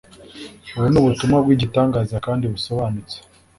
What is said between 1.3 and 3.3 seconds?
bw'igitangaza kandi busobanutse